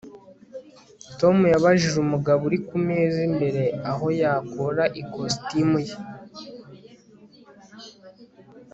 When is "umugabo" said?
2.05-2.41